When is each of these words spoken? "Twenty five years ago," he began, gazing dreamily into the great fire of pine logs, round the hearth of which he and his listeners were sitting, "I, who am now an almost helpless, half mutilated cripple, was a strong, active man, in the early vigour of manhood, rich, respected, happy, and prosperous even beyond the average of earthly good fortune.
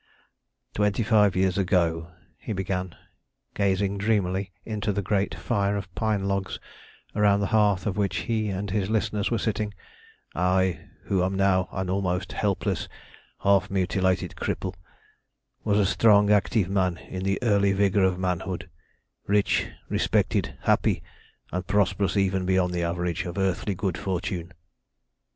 "Twenty 0.73 1.03
five 1.03 1.35
years 1.35 1.59
ago," 1.59 2.09
he 2.39 2.53
began, 2.53 2.95
gazing 3.53 3.99
dreamily 3.99 4.51
into 4.65 4.91
the 4.91 5.03
great 5.03 5.35
fire 5.35 5.77
of 5.77 5.93
pine 5.93 6.27
logs, 6.27 6.59
round 7.13 7.39
the 7.43 7.53
hearth 7.53 7.85
of 7.85 7.97
which 7.97 8.15
he 8.25 8.49
and 8.49 8.71
his 8.71 8.89
listeners 8.89 9.29
were 9.29 9.37
sitting, 9.37 9.75
"I, 10.33 10.85
who 11.03 11.21
am 11.23 11.35
now 11.35 11.69
an 11.71 11.91
almost 11.91 12.31
helpless, 12.31 12.89
half 13.43 13.69
mutilated 13.69 14.33
cripple, 14.35 14.73
was 15.63 15.77
a 15.77 15.85
strong, 15.85 16.31
active 16.31 16.67
man, 16.67 16.97
in 16.97 17.21
the 17.21 17.37
early 17.43 17.71
vigour 17.71 18.03
of 18.03 18.17
manhood, 18.17 18.71
rich, 19.27 19.67
respected, 19.87 20.57
happy, 20.63 21.03
and 21.51 21.67
prosperous 21.67 22.17
even 22.17 22.47
beyond 22.47 22.73
the 22.73 22.81
average 22.81 23.23
of 23.25 23.37
earthly 23.37 23.75
good 23.75 23.99
fortune. 23.99 24.51